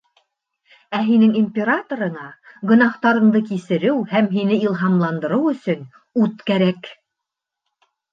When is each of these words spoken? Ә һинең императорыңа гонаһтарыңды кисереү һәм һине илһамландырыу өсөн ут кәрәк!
Ә 0.99 0.99
һинең 1.07 1.33
императорыңа 1.41 2.23
гонаһтарыңды 2.71 3.41
кисереү 3.49 3.99
һәм 4.13 4.29
һине 4.31 4.57
илһамландырыу 4.69 5.53
өсөн 5.53 5.85
ут 6.23 6.41
кәрәк! 6.49 6.91